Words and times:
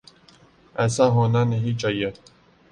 ایسا 0.75 1.05
ہونا 1.07 1.43
نہیں 1.43 1.77
چاہیے۔ 1.79 2.09